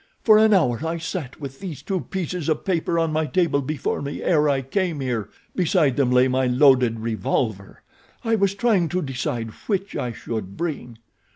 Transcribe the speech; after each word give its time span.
For 0.23 0.39
an 0.39 0.51
hour 0.51 0.79
I 0.83 0.97
sat 0.97 1.39
with 1.39 1.59
these 1.59 1.83
two 1.83 1.99
pieces 2.01 2.49
of 2.49 2.65
paper 2.65 2.97
on 2.97 3.13
my 3.13 3.27
table 3.27 3.61
before 3.61 4.01
me 4.01 4.23
ere 4.23 4.49
I 4.49 4.63
came 4.63 4.99
here—beside 4.99 5.95
them 5.95 6.09
lay 6.11 6.27
my 6.27 6.47
loaded 6.47 7.01
revolver. 7.01 7.83
I 8.23 8.33
was 8.33 8.55
trying 8.55 8.89
to 8.89 9.03
decide 9.03 9.51
which 9.67 9.95
I 9.95 10.11
should 10.11 10.57
bring. 10.57 10.97